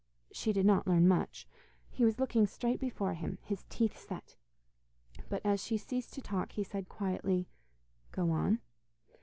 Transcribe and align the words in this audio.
She 0.31 0.51
did 0.51 0.65
not 0.65 0.87
learn 0.87 1.07
much. 1.07 1.47
He 1.91 2.03
was 2.03 2.17
looking 2.17 2.47
straight 2.47 2.79
before 2.79 3.13
him, 3.13 3.37
his 3.43 3.65
teeth 3.69 3.99
set. 3.99 4.35
But 5.29 5.45
as 5.45 5.61
she 5.63 5.77
ceased 5.77 6.13
to 6.15 6.23
talk, 6.23 6.53
he 6.53 6.63
said 6.63 6.89
quietly, 6.89 7.47
'Go 8.11 8.31
on. 8.31 8.61